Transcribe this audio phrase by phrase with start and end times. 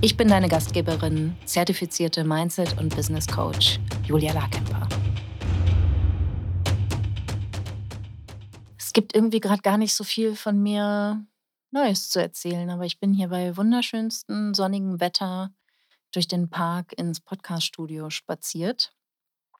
[0.00, 4.88] Ich bin deine Gastgeberin, zertifizierte Mindset- und Business Coach Julia Larkemper.
[8.78, 11.24] Es gibt irgendwie gerade gar nicht so viel von mir
[11.70, 15.52] Neues zu erzählen, aber ich bin hier bei wunderschönstem sonnigen Wetter
[16.12, 18.94] durch den Park ins Podcaststudio spaziert.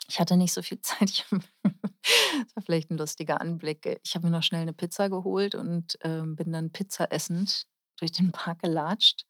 [0.08, 1.26] Ich hatte nicht so viel Zeit.
[1.32, 4.00] das war vielleicht ein lustiger Anblick.
[4.04, 7.66] Ich habe mir noch schnell eine Pizza geholt und äh, bin dann Pizza essend
[7.98, 9.24] durch den Park gelatscht.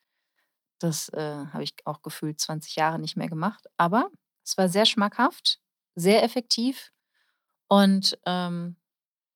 [0.78, 3.66] Das äh, habe ich auch gefühlt 20 Jahre nicht mehr gemacht.
[3.77, 4.10] Aber
[4.45, 5.60] es war sehr schmackhaft,
[5.94, 6.92] sehr effektiv
[7.69, 8.77] und ähm,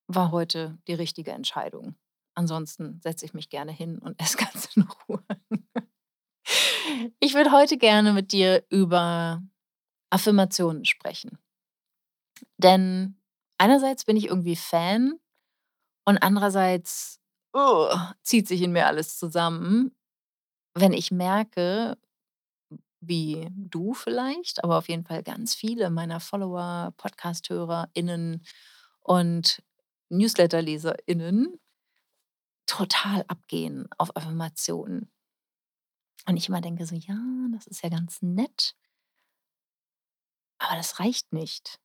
[0.07, 1.97] war heute die richtige Entscheidung.
[2.35, 5.25] Ansonsten setze ich mich gerne hin und esse ganz in Ruhe.
[7.21, 9.43] Ich würde heute gerne mit dir über
[10.11, 11.39] Affirmationen sprechen.
[12.57, 13.21] Denn
[13.59, 15.19] einerseits bin ich irgendwie Fan
[16.05, 17.21] und andererseits
[17.53, 19.95] oh, zieht sich in mir alles zusammen,
[20.81, 21.99] wenn ich merke,
[23.01, 28.45] wie du vielleicht, aber auf jeden Fall ganz viele meiner Follower, Podcast-HörerInnen
[29.01, 29.63] und
[30.11, 31.61] Newsletter-LeserInnen
[32.67, 35.11] total abgehen auf Affirmationen.
[36.27, 37.19] Und ich immer denke so, ja,
[37.53, 38.75] das ist ja ganz nett,
[40.59, 41.81] aber das reicht nicht.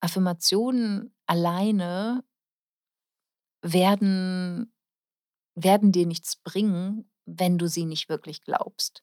[0.00, 2.22] Affirmationen alleine
[3.62, 4.72] werden,
[5.54, 9.02] werden dir nichts bringen, wenn du sie nicht wirklich glaubst.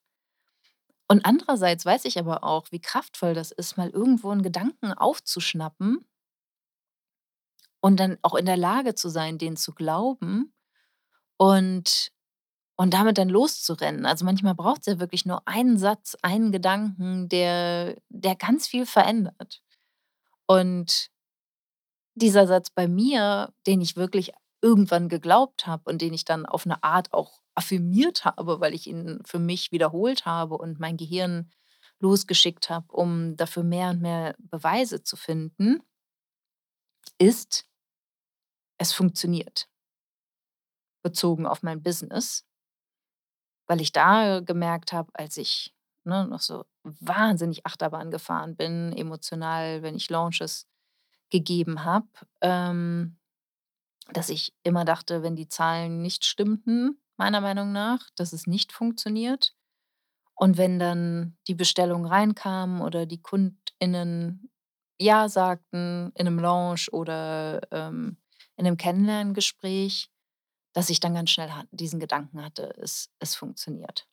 [1.07, 6.05] Und andererseits weiß ich aber auch, wie kraftvoll das ist, mal irgendwo einen Gedanken aufzuschnappen
[7.81, 10.53] und dann auch in der Lage zu sein, den zu glauben
[11.37, 12.11] und
[12.77, 14.05] und damit dann loszurennen.
[14.05, 18.85] Also, manchmal braucht es ja wirklich nur einen Satz, einen Gedanken, der der ganz viel
[18.85, 19.61] verändert.
[20.47, 21.09] Und
[22.15, 24.31] dieser Satz bei mir, den ich wirklich
[24.61, 28.87] irgendwann geglaubt habe und den ich dann auf eine Art auch affirmiert habe, weil ich
[28.87, 31.51] ihn für mich wiederholt habe und mein Gehirn
[31.99, 35.79] losgeschickt habe, um dafür mehr und mehr Beweise zu finden,
[37.19, 37.65] ist:
[38.77, 39.67] „Es funktioniert.“
[41.03, 42.43] Bezogen auf mein Business.
[43.69, 49.81] Weil ich da gemerkt habe, als ich, ne, noch so wahnsinnig Achterbahn gefahren bin, emotional,
[49.83, 50.67] wenn ich Launches
[51.31, 52.07] gegeben habe,
[52.41, 53.17] ähm,
[54.13, 58.71] dass ich immer dachte, wenn die Zahlen nicht stimmten, meiner Meinung nach, dass es nicht
[58.73, 59.53] funktioniert.
[60.35, 64.51] Und wenn dann die Bestellung reinkam oder die KundInnen
[64.99, 68.17] ja sagten in einem Launch oder, ähm,
[68.57, 70.09] in einem Kennenlerngespräch,
[70.73, 74.05] dass ich dann ganz schnell diesen Gedanken hatte, es es funktioniert.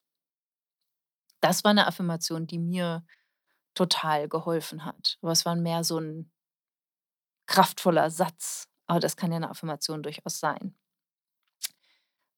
[1.42, 3.04] Das war eine Affirmation, die mir
[3.74, 5.18] total geholfen hat.
[5.22, 6.30] Aber es war mehr so ein
[7.48, 10.74] kraftvoller Satz, aber das kann ja 'ne Affirmation durchaus sein.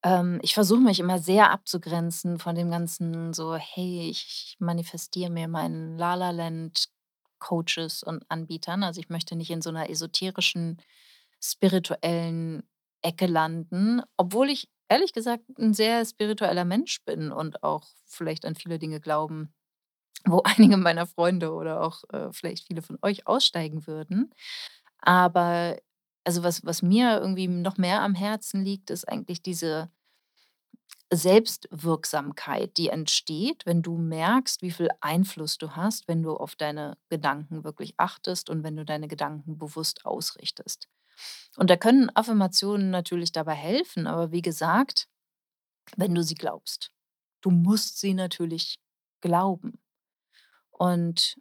[0.04, 5.48] Ähm, ich versuche mich immer sehr abzugrenzen von dem ganzen so: „Hey, ich manifestiere mir
[5.48, 10.78] meinen La-La-Land-Coaches und Anbietern.“ Also, ich möchte nicht in so einer esoterischen,
[11.42, 12.62] spirituellen
[13.02, 18.54] Ecke landen, obwohl ich ehrlich gesagt ein sehr spiritueller Mensch bin und auch vielleicht an
[18.56, 19.52] viele Dinge glauben,
[20.26, 24.30] wo einige meiner Freunde oder auch, äh, vielleicht viele von euch aussteigen würden.
[25.00, 25.76] Aber
[26.25, 29.91] also, was was mir irgendwie noch mehr am Herzen liegt, ist eigentlich diese
[31.12, 36.97] Selbstwirksamkeit, die entsteht, wenn du merkst, wie viel Einfluss du hast, wenn du auf deine
[37.11, 40.88] Gedanken wirklich achtest und wenn du deine Gedanken bewusst ausrichtest.
[41.56, 45.09] Und da können Affirmationen natürlich dabei helfen, aber wie gesagt,
[45.97, 46.93] wenn du sie glaubst.
[47.43, 48.78] Du musst sie natürlich
[49.22, 49.81] glauben.
[50.73, 51.37] Und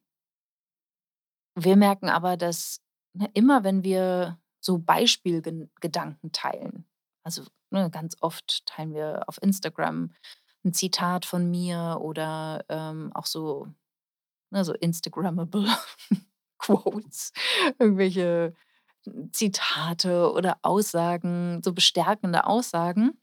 [1.56, 2.82] wir merken aber, dass,
[3.14, 6.86] ne, immer wenn wir so Beispielgedanken teilen,
[7.24, 10.12] also, ne, ganz oft teilen wir auf Instagram
[10.66, 13.68] ein Zitat von mir oder, ähm, auch so,
[14.52, 15.68] ne, so Instagrammable
[16.60, 17.34] Quotes,
[17.80, 18.54] irgendwelche
[19.32, 23.20] Zitate oder Aussagen, so bestärkende Aussagen,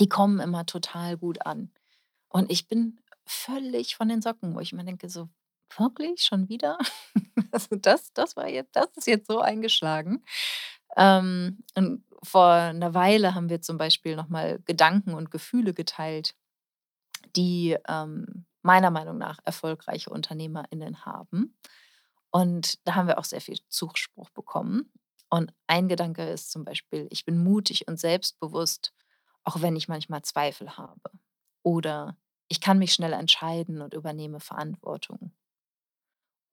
[0.00, 1.70] die kommen immer total gut an.
[2.28, 5.28] Und ich bin völlig von den Socken, wo ich mir denke so:
[5.78, 6.78] „Wirklich schon wieder?“
[7.52, 10.22] Also, das das war jetzt das ist jetzt so eingeschlagen.
[10.96, 16.34] Ähm, und vor einer Weile haben wir zum Beispiel noch mal Gedanken und Gefühle geteilt,
[17.36, 21.56] die, ähm, meiner Meinung nach erfolgreiche UnternehmerInnen haben.
[22.30, 24.92] Und da haben wir auch sehr viel Zuspruch bekommen.
[25.30, 28.92] Und ein Gedanke ist zum Beispiel: „Ich bin mutig und selbstbewusst,
[29.44, 31.10] auch wenn ich manchmal Zweifel habe.“
[31.64, 32.16] Oder:
[32.48, 35.32] „Ich kann mich schnell entscheiden und übernehme Verantwortung.“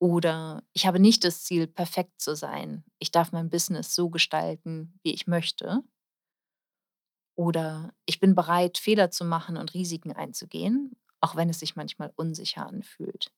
[0.02, 2.84] Oder: „Ich habe nicht das Ziel, perfekt zu sein.
[3.00, 5.82] Ich darf mein Business so gestalten, wie ich möchte.“
[7.38, 12.12] Oder: „Ich bin bereit, Fehler zu machen und Risiken einzugehen, auch wenn es sich manchmal
[12.16, 13.32] unsicher anfühlt.“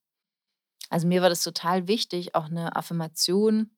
[0.90, 3.72] Also, mir war das total wichtig, auch 'ne Affirmation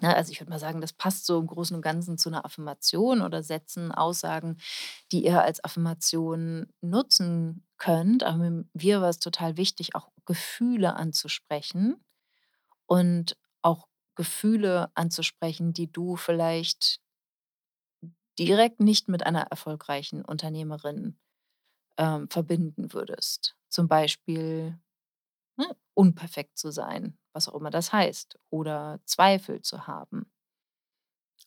[0.00, 2.44] ne, also, ich würde mal sagen, das passt so im Großen und Ganzen zu 'ner
[2.44, 4.58] Affirmation oder Sätzen, Aussagen,
[5.12, 8.22] die ihr als Affirmation nutzen könnt.
[8.24, 11.96] Aber mir war es total wichtig, auch Gefühle anzusprechen
[12.86, 16.98] und auch Gefühle anzusprechen, die du vielleicht
[18.38, 21.18] direkt nicht mit einer erfolgreichen Unternehmerin,
[21.98, 23.56] ähm, verbinden würdest.
[23.70, 24.78] Zum Beispiel,
[25.60, 30.26] ne, unperfekt zu sein, was auch immer das heißt, oder Zweifel zu haben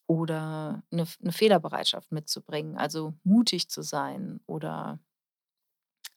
[0.10, 5.00] oder 'ne F 'ne Fehlerbereitschaft mitzubringen, also, mutig zu sein oder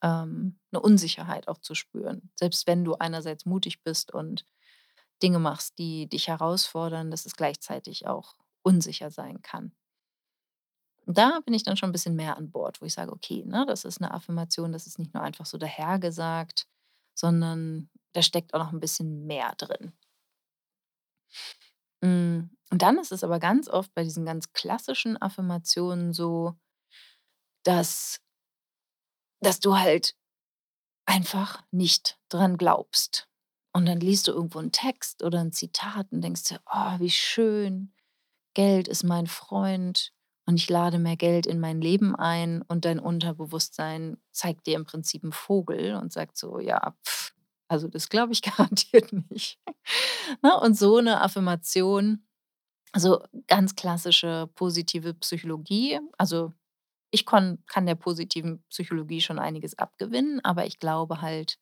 [0.03, 2.31] ähm, 'ne Unsicherheit auch zu spüren.
[2.35, 4.45] Selbst wenn du einerseits mutig bist und
[5.23, 9.73] Dinge machst, die dich herausfordern, dass es gleichzeitig auch unsicher sein kann.
[11.09, 13.65] Da bin ich dann schon 'n bisschen mehr an Bord, wo ich sage: „Okay, ne,
[13.67, 16.67] das ist 'ne Affirmation, das ist nicht nur einfach so dahergesagt,
[17.17, 19.93] sondern da steckt auch noch 'n bisschen mehr drin.“
[22.03, 26.57] Hm, und dann ist es aber ganz oft bei diesen ganz klassischen Affirmationen so
[27.67, 28.19] dass
[29.43, 30.15] dass du halt
[31.07, 33.29] einfach nicht dran glaubst.
[33.75, 37.11] Und dann liest du irgendwo 'n Text oder 'n Zitat und denkst dir: „Oh, wie
[37.11, 37.95] schön.
[38.55, 40.13] Geld ist mein Freund
[40.47, 44.85] und ich lade mehr Geld in mein Leben ein.“ Und dein Unterbewusstsein zeigt dir im
[44.87, 46.97] Prinzip 'n Vogel und sagt so: „Ja,
[47.69, 49.59] also, das glaube ich garantiert nicht.“
[50.43, 52.23] Ne, und so 'ne Affirmation
[52.95, 56.01] also, ganz klassische positive Psychologie.
[56.19, 56.55] Also,
[57.13, 61.59] ich konn kann der positiven Psychologie schon einiges abgewinnen, aber ich glaube halt,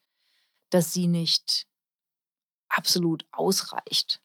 [0.70, 1.64] dass sie nicht
[2.70, 4.20] absolut ausreicht.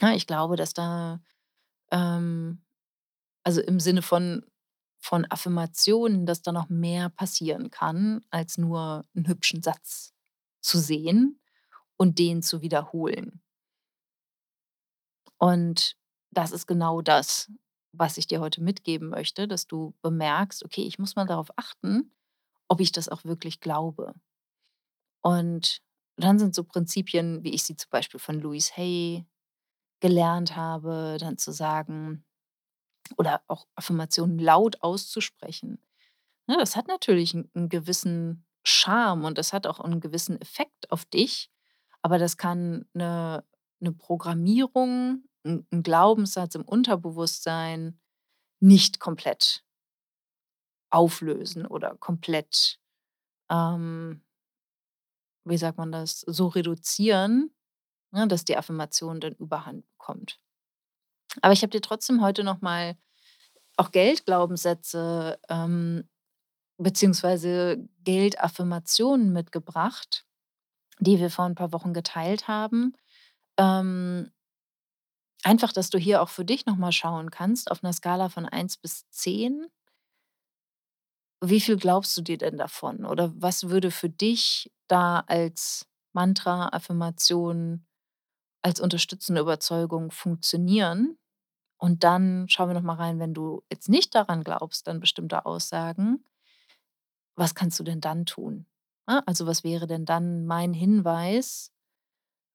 [0.00, 1.20] Ja, ich glaube, dass da,
[1.92, 2.62] ähm
[3.46, 4.44] also, im Sinne von
[5.00, 10.12] von Affirmationen, dass da noch mehr passieren kann, als nur 'n hübschen Satz
[10.62, 11.38] zu sehen
[11.96, 13.40] und den zu wiederholen.
[15.40, 15.96] Und
[16.30, 17.50] das ist genau das,
[17.92, 22.12] was ich dir heute mitgeben möchte, dass du bemerkst: „Okay, ich muss mal darauf achten,
[22.68, 24.14] ob ich das auch wirklich glaube.“
[25.24, 25.80] Und
[26.16, 29.26] dann sind so Prinzipien, wie ich sie zum Beispiel von Louise Hay
[30.00, 32.24] gelernt habe, dann zu sagen
[33.18, 35.80] oder auch Affirmationen laut auszusprechen.
[36.48, 40.90] Ne, das hat natürlich 'n 'n gewissen Charme und das hat auch 'n gewissen Effekt
[40.92, 41.50] auf dich,
[42.02, 43.44] aber das kann 'ne
[43.80, 48.00] 'ne Programmierung, 'n 'n Glaubenssatz im Unterbewusstsein
[48.60, 49.62] nicht komplett
[50.92, 52.78] auflösen oder komplett,
[53.50, 54.22] ähm
[55.48, 57.52] wie sagt man das, so reduzieren,
[58.12, 60.38] ne, dass die Affirmation dann Überhand bekommt.
[61.42, 62.96] Aber ich habe dir trotzdem heute noch mal
[63.76, 66.08] auch Geldglaubenssätze, ähm,
[66.78, 70.26] beziehungsweise Geldaffirmationen mitgebracht,
[71.00, 72.94] die wir vor 'n paar Wochen geteilt haben.
[73.58, 74.30] Ähm
[75.44, 78.46] einfach, dass du hier auch für dich noch mal schauen kannst auf 'ner Skala von
[78.46, 79.66] 1 bis 10
[81.42, 83.04] wie viel glaubst du dir denn davon?
[83.04, 87.84] Oder was würde für dich da als Mantra, Affirmation,
[88.62, 91.16] als unterstützende Überzeugung funktionieren?
[91.80, 95.44] Und dann schauen wir noch mal rein, wenn du jetzt nicht daran glaubst an bestimmte
[95.46, 96.24] Aussagen
[97.38, 98.66] was kannst du denn dann tun?
[99.26, 101.70] Also, was wäre denn dann mein Hinweis,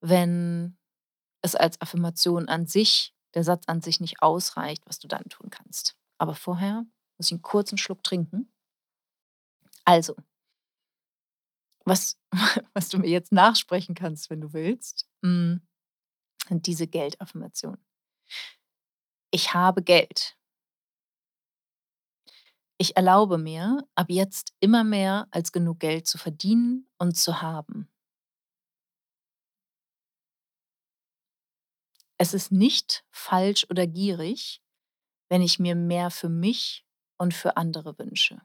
[0.02, 0.78] wenn
[1.42, 5.50] es als Affirmation an sich der Satz an sich nicht ausreicht, was du dann tun
[5.52, 5.96] kannst?
[6.20, 6.86] Aber vorher
[7.18, 8.50] muss ich 'n kurzen Schluck trinken.
[9.88, 10.16] Also
[11.86, 12.18] was
[12.74, 15.08] was du mir jetzt nachsprechen kannst, wenn du willst,
[16.50, 17.80] sind diese Geldaffirmationen.
[19.34, 20.36] Ich habe Geld.
[22.78, 27.88] Ich erlaube mir, ab jetzt immer mehr als genug Geld zu verdienen und zu haben.
[32.18, 34.62] Es ist nicht falsch oder gierig,
[35.30, 36.86] wenn ich mir mehr für mich
[37.18, 38.42] und für andere wünsche.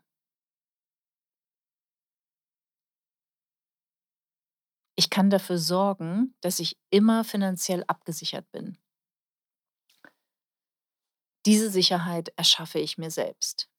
[4.98, 8.78] Ich kann dafür sorgen, dass ich immer finanziell abgesichert bin.
[11.46, 13.70] Diese Sicherheit erschaffe ich mir selbst.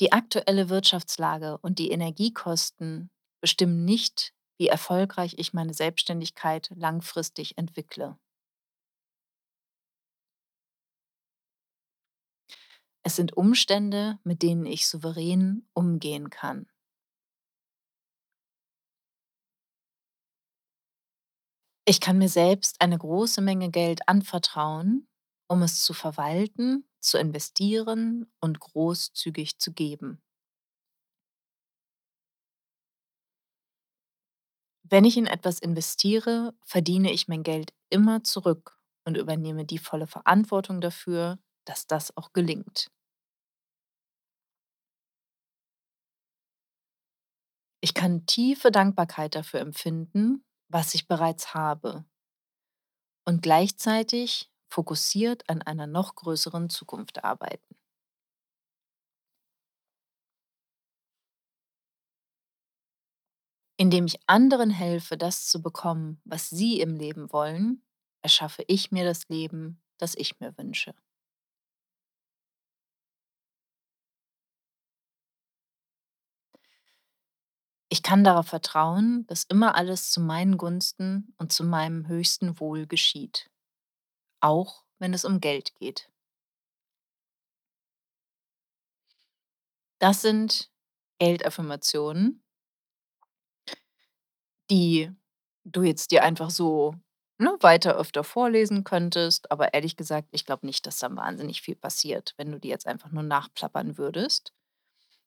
[0.00, 3.10] Die aktuelle Wirtschaftslage und die Energiekosten
[3.40, 8.16] bestimmen nicht, wie erfolgreich ich meine Selbstständigkeit langfristig entwickle.
[13.02, 16.66] Es sind Umstände, mit denen ich souverän umgehen kann.
[21.86, 25.06] Ich kann mir selbst eine große Menge Geld anvertrauen,
[25.48, 30.20] um es zu verwalten, zu investieren und großzügig zu geben.
[34.82, 40.06] Wenn ich in etwas investiere, verdiene ich mein Geld immer zurück und übernehme die volle
[40.06, 42.90] Verantwortung dafür, dass das auch gelingt.
[47.80, 52.04] Ich kann tiefe Dankbarkeit dafür empfinden, was ich bereits habe
[53.26, 57.74] und gleichzeitig fokussiert an einer noch größeren Zukunft arbeiten.
[63.76, 67.82] Indem ich anderen helfe, das zu bekommen, was sie im Leben wollen,
[68.22, 70.94] erschaffe ich mir das Leben, das ich mir wünsche.
[77.94, 82.88] Ich kann darauf vertrauen, dass immer alles zu meinen Gunsten und zu meinem höchsten Wohl
[82.88, 83.52] geschieht,
[84.40, 86.10] auch wenn es um Geld geht.
[90.00, 90.72] Das sind
[91.20, 92.42] Geldaffirmationen,
[94.72, 95.12] die
[95.62, 96.96] du jetzt dir einfach so,
[97.38, 101.76] ne, weiter öfter vorlesen könntest, aber ehrlich gesagt, ich glaube nicht, dass da wahnsinnig viel
[101.76, 104.52] passiert, wenn du die jetzt einfach nur nachplappern würdest,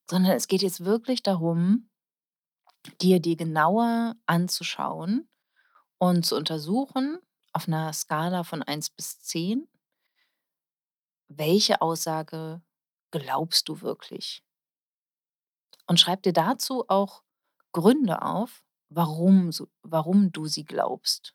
[0.10, 1.90] sondern es geht jetzt wirklich darum,
[3.01, 5.27] dir die genauer anzuschauen
[6.00, 7.20] und zu untersuchen
[7.53, 9.67] auf einer Skala von eins bis 10,
[11.29, 12.62] welche Aussage
[13.12, 14.41] glaubst du wirklich?
[15.88, 17.24] Und schreib dir dazu auch
[17.74, 19.51] Gründe auf, warum
[19.84, 21.34] warum du sie glaubst.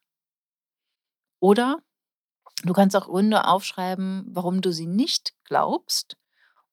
[1.41, 1.79] Oder
[2.65, 6.17] du kannst auch Gründe aufschreiben, warum du sie nicht glaubst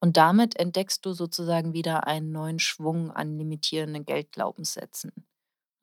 [0.02, 5.12] und damit entdeckst du sozusagen wieder einen neuen Schwung an limitierenden Geldglaubenssätzen.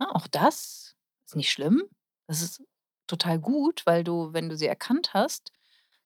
[0.01, 0.97] Ja, auch das
[1.27, 1.85] ist nicht schlimm.
[2.29, 2.63] Das ist
[3.09, 5.53] total gut, weil du, wenn du sie erkannt hast,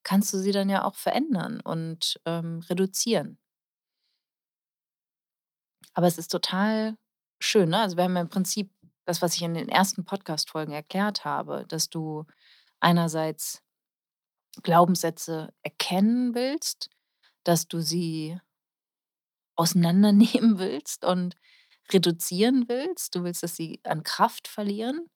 [0.04, 3.38] kannst du sie dann ja auch verändern und, ähm, reduzieren.
[5.94, 6.96] Aber es ist total
[7.40, 7.78] schön, ne?
[7.80, 8.70] Also, wir haben ja im Prinzip
[9.06, 12.26] das, was ich in den ersten Podcast-Folgen erklärt habe, dass du
[12.80, 13.62] einerseits
[14.62, 16.90] Glaubenssätze erkennen willst,
[17.44, 18.38] dass du sie
[19.56, 21.36] auseinandernehmen willst und
[21.92, 23.14] reduzieren willst.
[23.14, 25.08] Du willst, dass sie an Kraft verlieren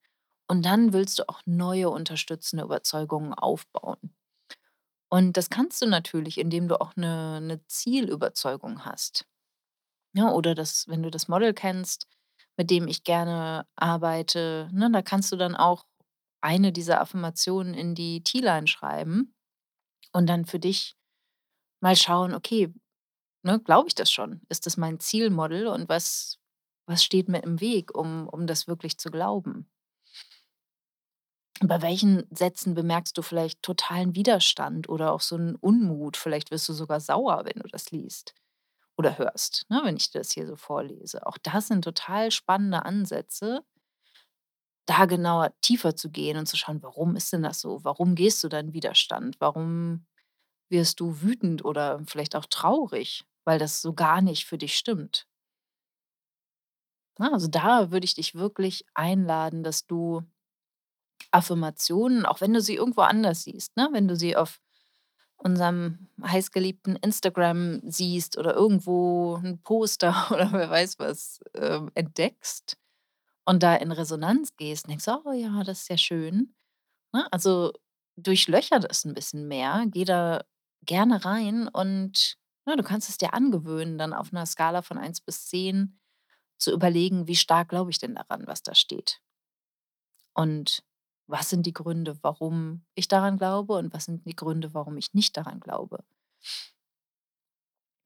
[0.48, 3.98] und dann willst du auch neue unterstützende Überzeugungen aufbauen.
[5.10, 9.26] Und das kannst du natürlich, indem du auch eine 'ne Zielüberzeugung hast.
[10.14, 12.08] Ja, oder das wenn du das Model kennst,
[12.56, 15.86] mit dem ich gerne arbeite, ne, da kannst du dann auch
[16.42, 19.34] eine dieser Affirmationen in die T-Line schreiben
[20.12, 20.96] und dann für dich
[21.84, 22.74] mal schauen: „Okay,
[23.44, 24.42] ne, glaube ich das schon?
[24.50, 26.38] Ist das mein Zielmodel und was
[26.86, 29.68] was steht mir im Weg, um um das wirklich zu glauben?“
[31.60, 36.16] Bei welchen Sätzen bemerkst du vielleicht totalen Widerstand oder auch so 'n Unmut?
[36.16, 38.34] Vielleicht wirst du sogar sauer, wenn du das liest
[38.98, 41.26] oder hörst, ne, wenn ich das hier so vorlese.
[41.26, 43.64] Auch das sind total spannende Ansätze,
[44.86, 47.80] da genauer tiefer zu gehen und zu schauen, warum ist denn das so?
[47.84, 49.36] Warum gehst du da in Widerstand?
[49.40, 50.06] Warum
[50.70, 55.26] wirst du wütend oder vielleicht auch traurig, weil das so gar nicht für dich stimmt?
[57.18, 60.22] Ne, also da würde ich dich wirklich einladen, dass du
[61.30, 64.60] Affirmationen, auch wenn du sie irgendwo anders siehst, ne, wenn du sie auf
[65.36, 72.76] unserem heißgeliebten Instagram siehst oder irgendwo ein Poster oder wer weiß was, ähm, entdeckst
[73.46, 76.54] und da in Resonanz gehst denkst: „Oh ja, das ist ja schön.“
[77.14, 77.72] Ne, also
[78.16, 80.44] durchlöcher das ein bisschen mehr, geh da
[80.86, 82.36] gerne rein und,
[82.66, 86.00] ne, du kannst es dir angewöhnen, dann auf einer Skala von eins bis 10
[86.58, 89.20] zu überlegen: „Wie stark glaube ich denn daran, was da steht?“
[90.34, 90.84] Und
[91.26, 95.12] was sind die Gründe, warum ich daran glaube und was sind die Gründe, warum ich
[95.14, 96.04] nicht daran glaube?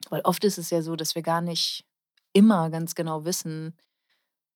[0.09, 1.85] Weil oft ist es ja so, dass wir gar nicht
[2.33, 3.77] immer ganz genau wissen,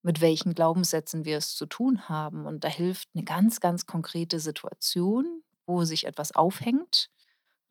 [0.04, 2.46] mit welchen Glaubenssätzen wir es zu tun haben.
[2.46, 7.10] Und da hilft eine ganz, ganz konkrete Situation, wo sich etwas aufhängt.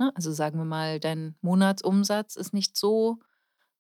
[0.02, 0.12] Ne?
[0.16, 3.18] Also sagen wir mal, dein Monatsumsatz ist nicht so,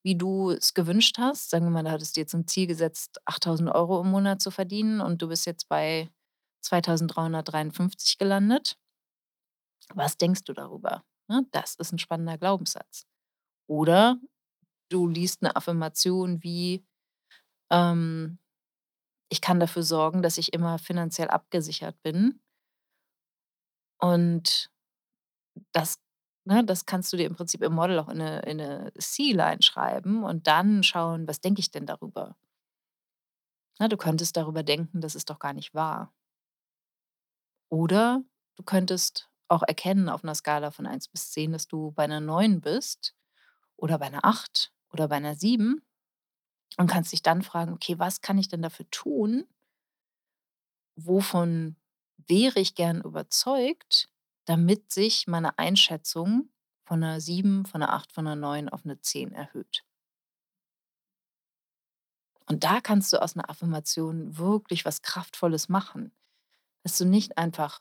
[0.04, 1.50] wie du es gewünscht hast.
[1.50, 4.50] Sagen wir mal, da hattest du jetzt ein Ziel gesetzt, 8.000 Euro im Monat zu
[4.52, 6.10] verdienen und du bist jetzt bei
[6.62, 8.76] 2.353 gelandet.
[9.94, 11.02] Was denkst du darüber?
[11.28, 11.46] Ne?
[11.52, 13.04] Das ist ein spannender Glaubenssatz.
[13.68, 14.18] Oder
[14.90, 16.84] du liest 'ne Affirmation wie,
[17.70, 18.38] ähm:
[19.30, 22.40] „Ich kann dafür sorgen, dass ich immer finanziell abgesichert bin.“
[24.00, 24.68] Und
[25.74, 26.01] das
[26.46, 29.62] ne, das kannst du dir im Prinzip im Model auch in 'ne in 'ne C-Line
[29.62, 32.34] schreiben und dann schauen: „Was denke ich denn darüber?“
[33.80, 36.12] Ne, du könntest darüber denken: „Das ist doch gar nicht wahr.“
[37.72, 38.22] Oder
[38.56, 42.20] du könntest auch erkennen auf 'ner Skala von 1 bis 10, dass du bei 'ner
[42.20, 43.14] 9 bist
[43.76, 45.82] oder bei 'ner 8 oder bei 'ner 7
[46.78, 49.46] und kannst dich dann fragen: „Okay, was kann ich denn dafür tun?“
[50.98, 51.76] „Wovon
[52.26, 54.08] wäre ich gern überzeugt,
[54.46, 56.50] damit sich meine Einschätzung
[56.84, 59.82] von 'ner 7, von 'ner 8, von 'ner 9 auf 'ne 10 erhöht?“
[62.48, 66.12] Und da kannst du aus 'ner Affirmation wirklich was Kraftvolles machen,
[66.84, 67.80] dass du nicht einfach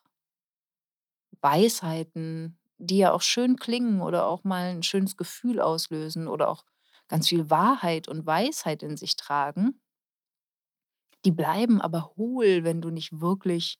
[1.43, 6.63] Weisheiten, die ja auch schön klingen oder auch mal 'n schönes Gefühl auslösen oder auch
[7.07, 9.75] ganz viel Wahrheit und Weisheit in sich tragen
[11.25, 13.77] die bleiben aber hohl, wenn du nicht wirklich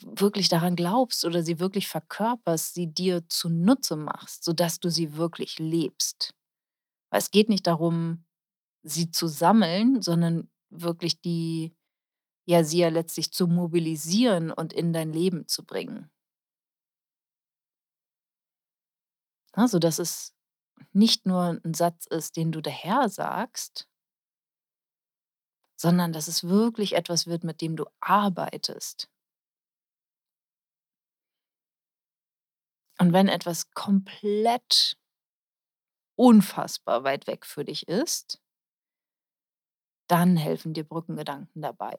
[0.00, 5.58] wirklich daran glaubst oder sie wirklich verkörperst, sie dir zunutze machst, sodass du sie wirklich
[5.58, 6.34] lebst.
[7.10, 8.24] Weil es geht nicht darum,
[8.84, 11.74] sie zu sammeln, sondern wirklich die
[12.46, 16.10] ja, sie ja letztlich zu mobilisieren und in dein Leben zu bringen.
[19.56, 20.34] Ne, sodass es
[20.92, 23.86] nicht nur 'n Satz ist, den du dahersagst
[25.80, 29.08] sondern dass es wirklich etwas wird, mit dem du arbeitest.
[33.02, 34.96] Und wenn etwas komplett
[36.14, 38.40] unfassbar weit weg für dich ist
[40.12, 41.98] dann helfen dir Brückengedanken dabei.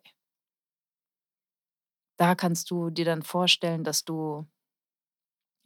[2.19, 4.45] Da kannst du dir dann vorstellen, dass du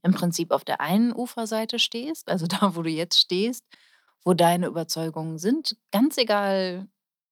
[0.02, 3.66] im Prinzip auf der einen Uferseite stehst, also da, wo du jetzt stehst,
[4.24, 5.76] wo deine Überzeugungen sind.
[5.92, 6.88] Ganz egal,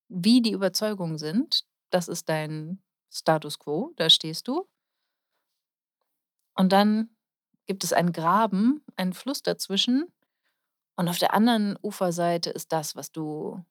[0.10, 4.68] wie die Überzeugungen sind, das ist dein Status quo, da stehst du.
[6.58, 7.15] Und dann
[7.66, 10.12] gibt es einen Graben, einen Fluss dazwischen
[10.96, 13.64] und auf der anderen Uferseite ist das, was du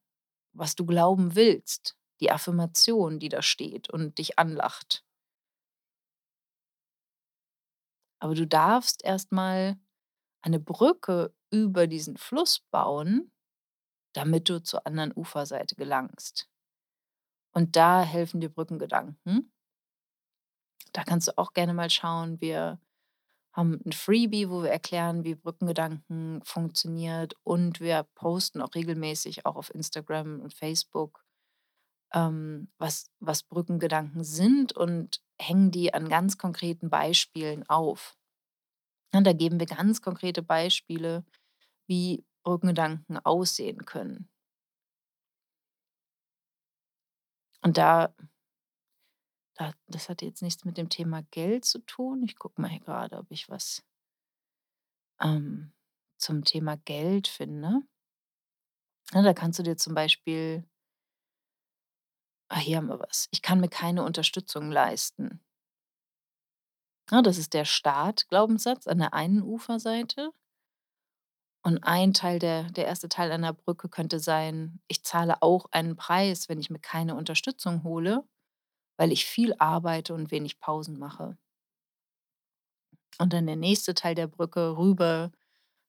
[0.55, 5.05] was du glauben willst, die Affirmation, die da steht und dich anlacht.
[8.21, 9.77] Aber du darfst erst mal
[10.41, 13.31] eine Brücke über diesen Fluss bauen,
[14.15, 16.49] damit du zur anderen Uferseite gelangst.
[17.53, 19.53] Und da helfen dir Brückengedanken.
[20.93, 22.41] Da kannst du auch gerne mal schauen.
[22.41, 22.81] Wir
[23.55, 29.57] haben 'n Freebie, wo wir erklären, wie Brückengedanken funktioniert und wir posten auch regelmäßig auch
[29.57, 31.25] auf Instagram und Facebook,
[32.15, 38.15] ähm, was was Brückengedanken sind und hängen die an ganz konkreten Beispielen auf.
[39.15, 41.25] Und da geben wir ganz konkrete Beispiele,
[41.89, 44.29] wie Brückengedanken aussehen können.
[47.63, 48.15] Und da
[49.89, 52.23] das hat jetzt nichts mit dem Thema Geld zu tun.
[52.25, 53.83] Ich gucke mal hier grade, ob ich was
[55.21, 55.73] ähm,
[56.19, 57.83] zum Thema Geld finde.
[59.15, 60.65] Ne, da kannst du dir zum Beispiel
[62.51, 63.29] Ah, hier haben wir was.
[63.33, 65.41] Ich kann mir keine Unterstützung leisten.
[67.11, 70.33] Ne, das ist der Start-Glaubenssatz an der einen Uferseite.
[71.63, 73.09] Und ein Teil der der 1.
[73.09, 77.83] Teil einer Brücke könnte sein: „Ich zahle auch einen Preis, wenn ich mir keine Unterstützung
[77.85, 78.25] hole,
[78.97, 81.37] weil ich viel arbeite und wenig Pausen mache.“
[83.21, 85.31] Und dann der nächste Teil der Brücke rüber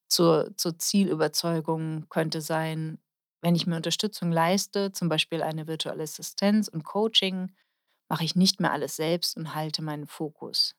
[0.09, 2.99] zur zur Zielüberzeugung könnte sein:
[3.41, 7.51] „Wenn ich mir Unterstützung leiste, zum Beispiel eine virtuelle Assistenz und Coaching,
[8.09, 10.73] mache ich nicht mehr alles selbst und halte meinen Fokus.“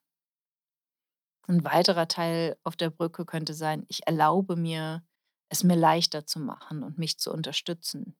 [1.48, 5.04] 'N weiterer Teil auf der Brücke könnte sein: „Ich erlaube mir,
[5.48, 8.14] es mir leichter zu machen und mich zu unterstützen.“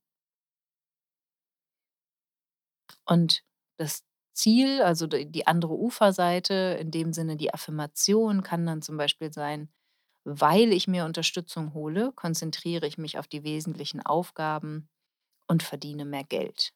[3.07, 3.42] Und
[3.79, 9.33] das Ziel, also die andere Uferseite, in dem Sinne die Affirmation kann dann zum Beispiel
[9.33, 9.71] sein:
[10.25, 14.89] „Weil ich mir Unterstützung hole, konzentriere ich mich auf die wesentlichen Aufgaben
[15.49, 16.73] und verdiene mehr Geld.“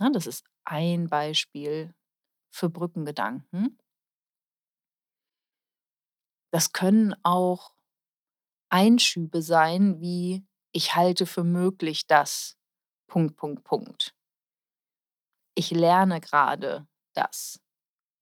[0.00, 1.94] Ne, das ist ein Beispiel
[2.52, 3.78] für Brückengedanken.
[6.52, 7.72] Das können auch
[8.70, 12.56] Einschübe sein wie: „Ich halte für möglich, dass
[13.08, 14.15] Punkt, Punkt, Punkt.“
[15.58, 17.60] „Ich lerne grade das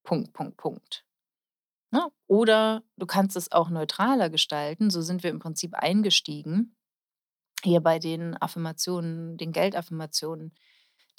[0.05, 1.05] Punkt, Punkt, Punkt.“
[1.93, 2.09] Ne?
[2.29, 4.91] Oder du kannst es auch neutraler gestalten.
[4.91, 6.77] So sind wir im Prinzip eingestiegen
[7.65, 10.55] hier bei den Affirmationen den Geldaffirmationen,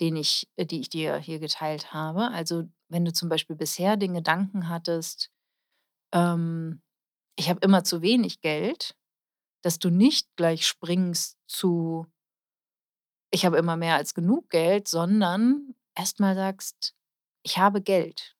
[0.01, 2.31] den ich äh, die ich dir hier geteilt habe.
[2.31, 5.31] Also, wenn du zum Beispiel bisher den Gedanken hattest,
[6.13, 6.81] ähm:
[7.37, 8.95] „Ich habe immer zu wenig Geld“,
[9.63, 12.07] dass du nicht gleich springst zu
[13.33, 16.93] „Ich habe immer mehr als genug Geld“, sondern erst mal sagst:
[17.43, 18.35] „Ich habe Geld.“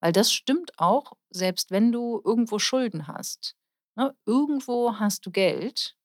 [0.00, 3.56] Weil das stimmt auch, selbst wenn du irgendwo Schulden hast,
[3.96, 4.16] ne?
[4.26, 5.96] Irgendwo hast du Geld,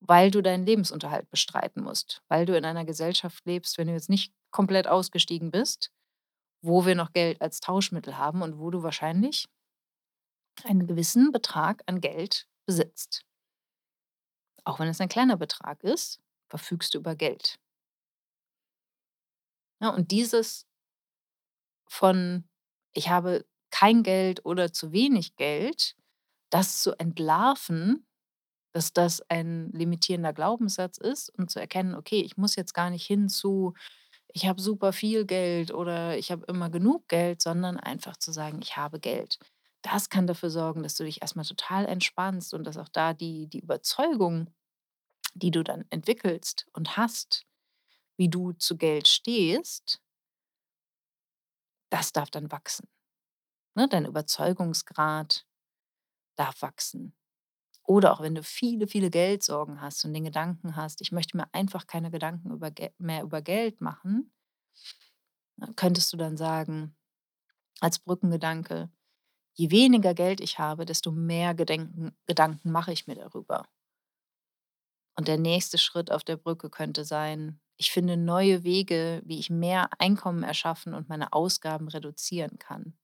[0.00, 4.10] weil du deinen Lebensunterhalt bestreiten musst, weil du in einer Gesellschaft lebst, wenn du jetzt
[4.10, 5.90] nicht komplett ausgestiegen bist,
[6.62, 9.46] wo wir noch Geld als Tauschmittel haben und wo du wahrscheinlich
[10.64, 13.24] einen gewissen Betrag an Geld besitzt.
[14.64, 17.58] Auch wenn es ein kleiner Betrag ist, verfügst du über Geld.
[19.80, 20.64] Ne, und dieses
[21.88, 22.44] von:
[22.92, 25.94] „Ich habe kein Geld oder zu wenig Geld“,
[26.50, 28.06] das zu entlarven,
[28.74, 33.06] dass das ein limitierender Glaubenssatz ist und zu erkennen: „Okay, ich muss jetzt gar nicht
[33.06, 33.74] hin zu:
[34.34, 38.60] Ich habe super viel Geld oder ich habe immer genug Geld“, sondern einfach zu sagen:
[38.62, 39.38] „Ich habe Geld.“
[39.82, 43.14] Das kann dafür sorgen, dass du dich erst mal total entspannst und dass auch da
[43.14, 44.48] die die Überzeugung,
[45.34, 47.44] die du dann entwickelst und hast,
[48.18, 50.00] wie du zu Geld stehst
[51.92, 52.88] das darf dann wachsen,
[53.76, 53.88] ne?
[53.88, 55.46] Dein Überzeugungsgrad
[56.36, 57.14] darf wachsen.
[57.84, 61.48] Oder auch wenn du viele, viele Geldsorgen hast und den Gedanken hast: „Ich möchte mir
[61.54, 64.30] einfach keine Gedanken über mehr über Geld machen“
[65.58, 66.94] ne, könntest du dann sagen
[67.80, 68.90] als Brückengedanke:
[69.54, 73.66] „Je weniger Geld ich habe, desto mehr Gedenken Gedanken mache ich mir darüber.“
[75.18, 79.50] Und der nächste Schritt auf der Brücke könnte sein: „Ich finde neue Wege, wie ich
[79.50, 82.96] mehr Einkommen erschaffen und meine Ausgaben reduzieren kann.“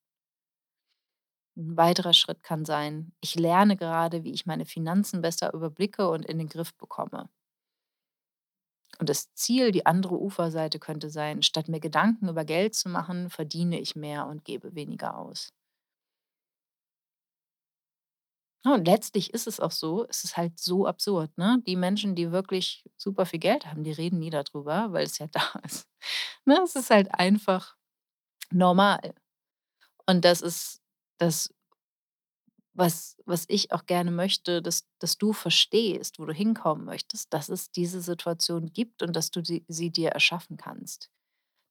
[1.56, 6.24] 'N weiterer Schritt kann sein: „Ich lerne gerade, wie ich meine Finanzen besser überblicke und
[6.24, 7.28] in den Griff bekomme.“
[8.98, 13.28] Und das Ziel, die andere Uferseite könnte sein: „Statt mir Gedanken über Geld zu machen,
[13.30, 15.50] verdiene ich mehr und gebe weniger aus.“
[18.64, 21.59] Ja, und letztlich ist es auch so es ist halt so absurd, ne?
[21.66, 25.18] Die Menschen, die wirklich super viel Geld haben, die reden nie da drüber, weil es
[25.18, 25.88] ja da ist,
[26.44, 26.61] ne?
[26.64, 27.77] Es ist halt einfach
[28.51, 29.14] normal.
[30.07, 30.81] Und das ist
[31.18, 31.51] das
[32.75, 37.48] was was ich auch gerne möchte, dass dass du verstehst, wo du hinkommen möchtest, dass
[37.48, 41.11] es diese Situation gibt und dass du sie sie dir erschaffen kannst.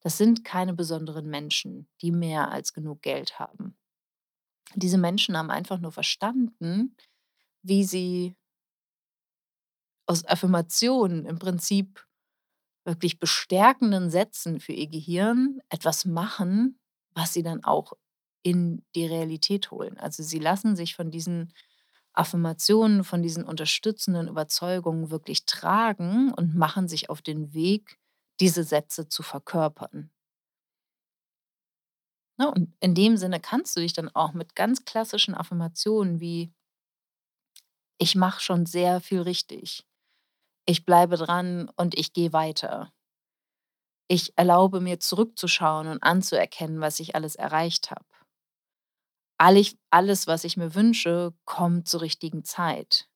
[0.01, 3.77] Das sind keine besonderen Menschen, die mehr als genug Geld haben.
[4.75, 6.95] Diese Menschen haben einfach nur verstanden,
[7.63, 8.35] wie sie
[10.07, 12.05] aus Affirmationen im Prinzip
[12.85, 16.79] wirklich bestärkenden Sätzen für ihr Gehirn etwas machen,
[17.13, 17.93] was sie dann auch
[18.43, 19.97] in die Realität holen.
[19.97, 21.53] Also, sie lassen sich von diesen
[22.13, 27.99] Affirmationen, von diesen unterstützenden Überzeugungen wirklich tragen und machen sich auf den Weg,
[28.39, 30.11] diese Sätze zu verkörpern.
[32.41, 36.51] Ne, und in dem Sinne kannst du dich dann auch mit ganz klassischen Affirmationen wie
[37.99, 39.85] „Ich mache schon sehr viel richtig.
[40.67, 42.91] Ich bleibe dran und ich gehe weiter.“
[44.13, 48.03] „Ich erlaube mir zurückzuschauen und anzuerkennen, was ich alles erreicht habe.“
[49.39, 53.07] „Allig alles, was ich mir wünsche, kommt zur richtigen Zeit.“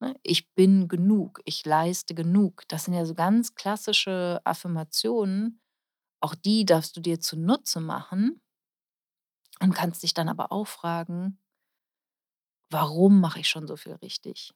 [0.00, 1.40] Ne, „Ich bin genug.
[1.46, 5.60] Ich leiste genug.“ Das sind ja so ganz klassische Affirmationen.
[6.20, 8.40] Auch die darfst du dir zunutze machen
[9.62, 11.38] und kannst dich dann aber auch fragen
[12.72, 14.52] „Warum mache ich schon so viel richtig?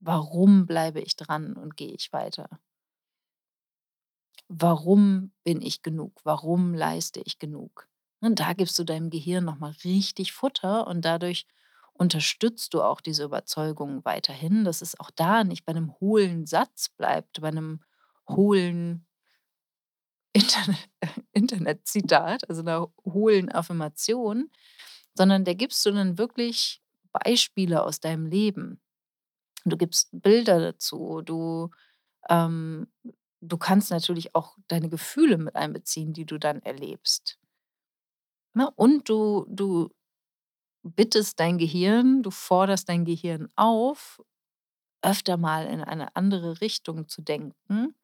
[0.00, 2.48] Warum bleibe ich dran und gehe ich weiter?“
[4.50, 6.20] „Warum bin ich genug?
[6.24, 7.88] Warum leiste ich genug?“
[8.20, 11.46] Und da gibst du deinem Gehirn noch mal richtig Futter und dadurch
[11.94, 16.88] unterstützt du auch diese Überzeugung weiterhin, dass es auch da nicht bei 'nem hohlen Satz
[16.90, 17.80] bleibt, bei 'nem
[18.28, 19.06] hohlen
[20.34, 20.76] Interne
[21.32, 24.50] Internetzitat, also 'ner hohlen Affirmation,
[25.14, 28.80] sondern der gibst du dann wirklich Beispiele aus deinem Leben.
[29.66, 31.70] Du gibst Bilder dazu, du
[32.30, 32.88] ähm,
[33.42, 37.36] du kannst natürlich auch deine Gefühle mit einbeziehen, die du dann erlebst.
[38.56, 39.88] Ne, und du du
[40.84, 44.20] bittest dein Gehirn du forderst dein Gehirn auf,
[45.02, 47.94] öfter mal in eine andere Richtung zu denken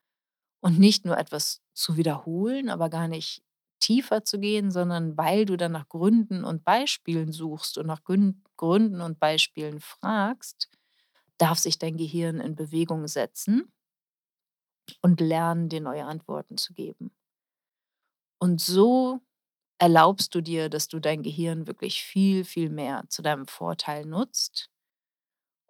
[0.60, 3.42] und nicht nur etwas zu wiederholen, aber gar nicht
[3.80, 9.00] tiefer zu gehen, sondern weil du dann nach Gründen und Beispielen suchst und nach Gründen
[9.00, 10.68] und Beispielen fragst,
[11.38, 13.72] darf sich dein Gehirn in Bewegung setzen
[15.02, 17.10] und lernen, dir neue Antworten zu geben.
[18.40, 19.20] Und so
[19.78, 24.70] erlaubst du dir, dass du dein Gehirn wirklich viel, viel mehr zu deinem Vorteil nutzt.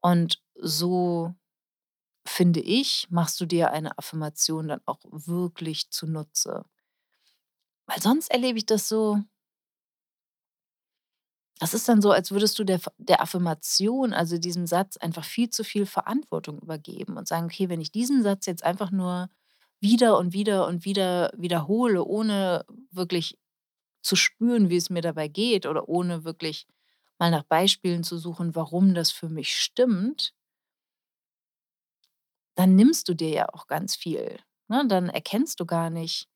[0.03, 1.35] Und so,
[2.29, 6.65] finde ich, machst du dir eine Affirmation dann auch wirklich zunutze.
[7.87, 9.19] Weil sonst erlebe ich das so
[11.61, 15.51] Das ist dann so, als würdest du der der Affirmation, also diesem Satz, einfach viel
[15.51, 19.29] zu viel Verantwortung übergeben und sagen: „Okay, wenn ich diesen Satz jetzt einfach nur
[19.81, 23.39] wieder und wieder und wieder wiederhole, ohne wirklich
[24.03, 26.67] zu spüren, wie es mir dabei geht oder ohne wirklich
[27.19, 30.35] mal nach Beispielen zu suchen, warum das für mich stimmt“
[32.59, 34.87] dann nimmst du dir ja auch ganz viel, ne?
[34.89, 36.29] Dann erkennst du gar nicht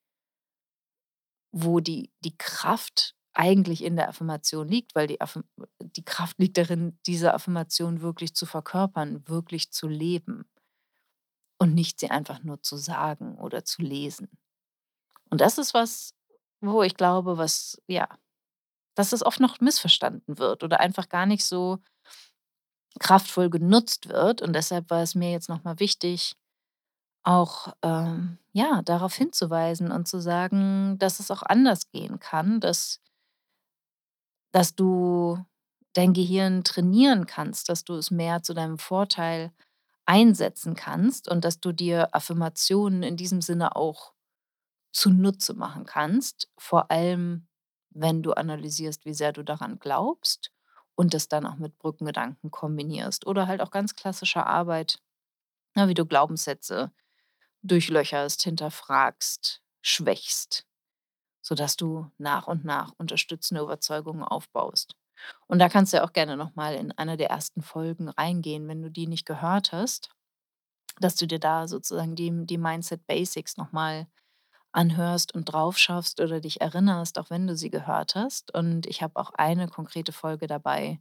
[1.52, 5.44] wo die die Kraft eigentlich in der Affirmation liegt, weil die Affirm
[5.80, 10.44] die Kraft liegt darin, diese Affirmation wirklich zu verkörpern, wirklich zu leben
[11.58, 14.28] und nicht sie einfach nur zu sagen oder zu lesen.
[15.30, 16.14] Und das ist was,
[16.60, 18.08] wo ich glaube, was ja,
[18.96, 21.78] dass es oft noch missverstanden wird oder einfach gar nicht so
[23.00, 24.42] kraftvoll genutzt wird.
[24.42, 26.36] Und deshalb war es mir jetzt noch mal wichtig,
[27.24, 33.00] auch, ähm, ja, darauf hinzuweisen und zu sagen, dass es auch anders gehen kann, dass
[34.52, 35.38] dass du
[35.94, 39.52] dein Gehirn trainieren kannst, dass du es mehr zu deinem Vorteil
[40.06, 44.12] einsetzen kannst und dass du dir Affirmationen in diesem Sinne auch
[44.92, 47.48] zunutze machen kannst, vor allem,
[47.90, 50.52] wenn du analysierst, wie sehr du daran glaubst
[50.96, 54.98] und das dann auch mit Brückengedanken kombinierst oder halt auch ganz klassische Arbeit,
[55.76, 56.92] ne, wie du Glaubenssätze
[57.62, 60.66] durchlöcherst, hinterfragst, schwächst,
[61.42, 64.96] sodass du nach und nach unterstützende Überzeugungen aufbaust.
[65.48, 68.68] Und da kannst du ja auch gerne noch mal in eine der ersten Folgen reingehen,
[68.68, 70.10] wenn du die nicht gehört hast,
[71.00, 74.06] dass du dir da sozusagen die die Mindset Basics noch mal
[74.72, 78.54] anhörst und drauf schaust oder dich erinnerst, auch wenn du sie gehört hast.
[78.54, 81.00] Und ich habe auch eine konkrete Folge dabei,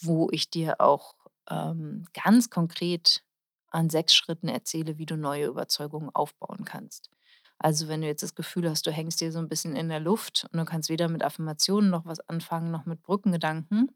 [0.00, 1.14] wo ich dir auch,
[1.50, 3.22] ähm, ganz konkret
[3.70, 7.10] an 6 Schritten erzähle, wie du neue Überzeugungen aufbauen kannst.
[7.58, 10.00] Also, wenn du jetzt das Gefühl hast, du hängst hier so 'n bisschen in der
[10.00, 13.90] Luft und du kannst weder mit Affirmationen noch was anfangen, noch mit Brückengedanken,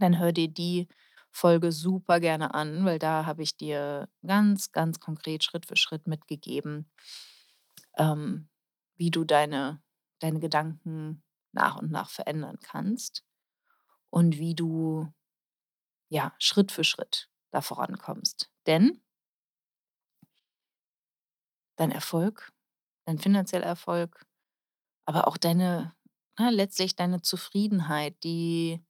[0.00, 0.88] dann hör dir die
[1.30, 6.06] Folge super gerne an, weil da habe ich dir ganz, ganz konkret Schritt für Schritt
[6.06, 6.90] mitgegeben,
[7.98, 8.48] ähm,
[8.96, 9.82] wie du deine
[10.22, 13.24] deine Gedanken nach und nach verändern kannst
[14.10, 15.12] und wie du,
[16.08, 18.50] ja, Schritt für Schritt da vorankommst.
[18.66, 19.02] Denn
[21.76, 22.52] dein Erfolg,
[23.06, 24.26] dein finanzieller Erfolg,
[25.06, 25.94] aber auch deine
[26.38, 28.80] ne, letztlich deine Zufriedenheit, die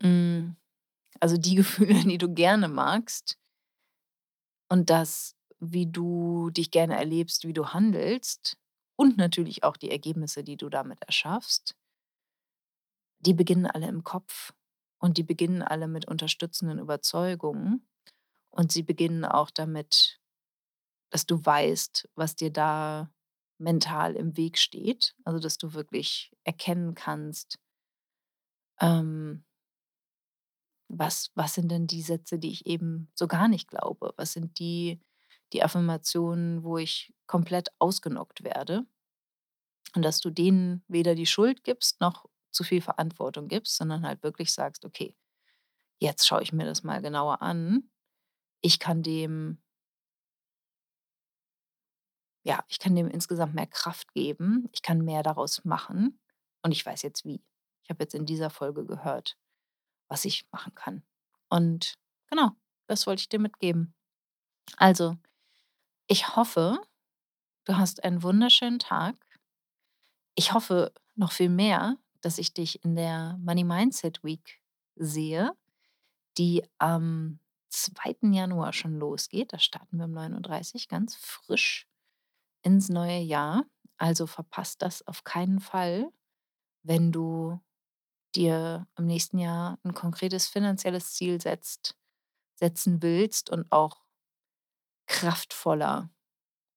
[0.00, 0.56] hm,
[1.20, 3.38] also die Gefühle, die du gerne magst
[4.68, 8.56] und das, wie du dich gerne erlebst, wie du handelst
[8.96, 11.74] und natürlich auch die Ergebnisse, die du damit erschaffst
[13.20, 14.52] die beginnen alle im Kopf
[14.98, 17.86] und die beginnen alle mit unterstützenden Überzeugungen
[18.50, 20.20] und sie beginnen auch damit,
[21.10, 23.10] dass du weißt, was dir da
[23.58, 25.14] mental im Weg steht.
[25.24, 27.58] Also, dass du wirklich erkennen kannst
[28.80, 29.42] ähm
[30.90, 34.12] was was sind denn die Sätze, die ich eben so gar nicht glaube?
[34.16, 35.00] Was sind die
[35.52, 38.86] die Affirmationen, wo ich komplett ausgenockt werde?
[39.94, 44.22] Und dass du denen weder die Schuld gibst noch zu viel Verantwortung gibst, sondern halt
[44.22, 45.14] wirklich sagst: „Okay,
[46.00, 47.90] jetzt schaue ich mir das mal genauer an.
[48.62, 49.58] Ich kann dem“
[52.44, 54.68] „ja, ich kann dem insgesamt mehr Kraft geben.
[54.72, 56.18] Ich kann mehr daraus machen
[56.62, 57.42] und ich weiß jetzt wie.“
[57.84, 59.36] Ich habe jetzt in dieser Folge gehört,
[60.08, 61.04] was ich machen kann.
[61.50, 61.96] Und
[62.30, 62.52] genau,
[62.88, 63.94] das wollte ich dir mitgeben.
[64.78, 65.16] Also,
[66.08, 66.78] ich hoffe,
[67.66, 69.16] du hast einen wunderschönen Tag.
[70.38, 74.60] Ich hoffe noch viel mehr, dass ich dich in der Money Mindset Week
[74.96, 75.52] sehe,
[76.38, 77.40] die am
[77.70, 78.32] 2.
[78.34, 79.52] Januar schon losgeht.
[79.52, 81.88] Da starten wir um 9:30 ganz frisch
[82.62, 83.64] ins neue Jahr.
[83.98, 86.10] Also, verpasse das auf keinen Fall,
[86.84, 87.60] wenn du
[88.36, 91.96] dir im nächsten Jahr 'n konkretes finanzielles Ziel setzt
[92.56, 94.05] setzen willst und auch
[95.06, 96.10] kraftvoller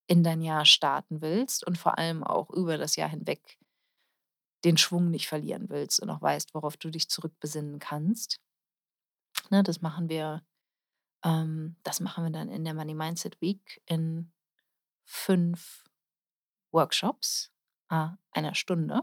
[0.08, 3.58] in dein Jahr starten willst und vor allem auch über das Jahr hinweg
[4.64, 8.40] den Schwung nicht verlieren willst und auch weißt, worauf du dich zurückbesinnen kannst.
[9.52, 10.44] Ne, das machen wir
[11.24, 14.32] ähm, das machen wir dann in der Money Mindset Week in
[15.06, 15.86] 5
[16.72, 17.52] Workshops,
[17.90, 19.02] à einer Stunde.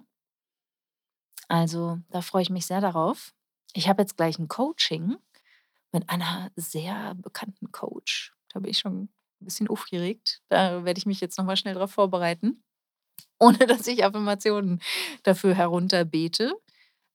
[1.48, 3.32] Also, da freue ich mich sehr darauf.
[3.74, 5.16] Ich habe jetzt gleich 'n Coaching
[5.92, 8.35] mit einer sehr bekannten Coach.
[8.56, 10.40] Da bin ich schon 'n bisschen aufgeregt.
[10.48, 12.64] Da werde ich mich jetzt noch mal schnell drauf vorbereiten,
[13.40, 14.80] ohne dass ich Affirmationen
[15.24, 16.54] dafür herunterbete.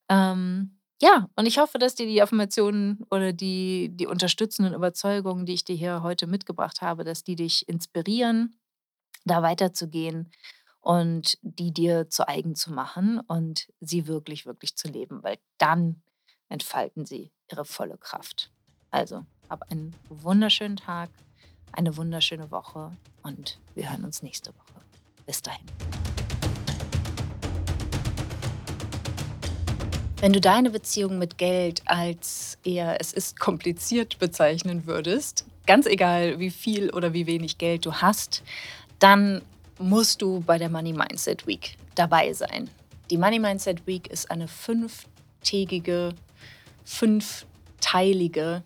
[0.09, 5.53] Ähm, ja, und ich hoffe, dass dir die Affirmationen oder die die unterstützenden Überzeugungen, die
[5.55, 8.59] ich dir hier heute mitgebracht habe, dass die dich inspirieren,
[9.25, 10.31] da weiterzugehen
[10.81, 16.03] und die dir zu eigen zu machen und sie wirklich, wirklich zu leben, weil dann
[16.49, 18.51] entfalten sie ihre volle Kraft.
[18.91, 21.09] Also, hab einen wunderschönen Tag,
[21.73, 22.91] eine wunderschöne Woche
[23.23, 24.81] und wir hören uns nächste Woche.
[25.25, 25.65] Bis dahin.
[30.19, 36.37] Wenn du deine Beziehung mit Geld als eher es ist kompliziert bezeichnen würdest, ganz egal
[36.37, 38.43] wie viel oder wie wenig Geld du hast,
[38.99, 39.41] dann
[39.79, 42.69] musst du bei der Money Mindset Week dabei sein.
[43.09, 46.13] Die Money Mindset Week ist eine fünftägige,
[46.85, 48.61] fünfteilige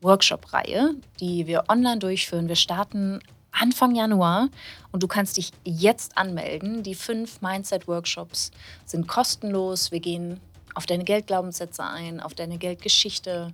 [0.00, 2.48] Workshop-Reihe, die wir online durchführen.
[2.48, 4.48] Wir starten Anfang Januar
[4.92, 6.82] und du kannst dich jetzt anmelden.
[6.82, 8.50] Die fünf Mindset-Workshops
[8.84, 9.92] sind kostenlos.
[9.92, 10.40] Wir gehen
[10.74, 13.52] auf deine Geldglaubenssätze ein, auf deine Geldgeschichte.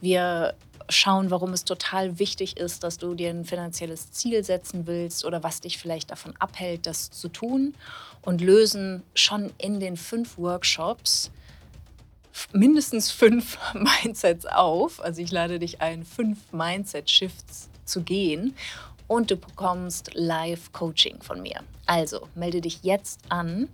[0.00, 0.54] Wir
[0.88, 5.42] schauen, warum es total wichtig ist, dass du dir ein finanzielles Ziel setzen willst oder
[5.42, 7.74] was dich vielleicht davon abhält, das zu tun
[8.22, 11.30] und lösen schon in den fünf Workshops
[12.52, 15.02] mindestens fünf Mindsets auf.
[15.02, 18.54] Also ich lade dich ein, fünf Mindset-Shifts zu gehen
[19.06, 21.60] und du bekommst Live-Coaching von mir.
[21.86, 23.68] Also melde dich jetzt an,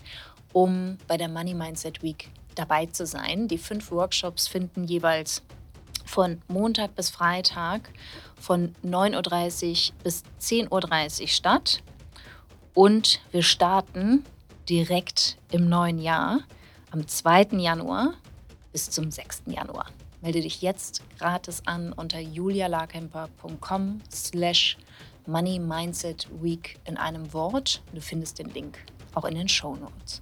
[0.53, 3.47] um bei der Money Mindset Week dabei zu sein.
[3.47, 5.43] Die fünf Workshops finden jeweils
[6.07, 7.91] von Montag bis Freitag
[8.41, 11.83] von 9.30 Uhr bis 10.30 Uhr statt.
[12.75, 14.25] Und wir starten
[14.69, 16.41] direkt im neuen Jahr
[16.91, 17.49] am 2.
[17.59, 18.15] Januar
[18.77, 19.45] bis zum 6.
[19.47, 19.87] Januar.
[20.21, 24.77] Melde dich jetzt gratis an unter julialarkemper.com slash
[25.27, 27.81] Money Mindset Week in einem Wort.
[27.95, 28.77] Du findest den Link
[29.15, 30.21] auch in den Show Notes.